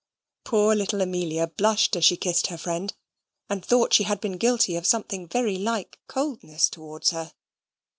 [0.43, 2.95] Poor little Amelia blushed as she kissed her friend,
[3.51, 7.33] and thought she had been guilty of something very like coldness towards her.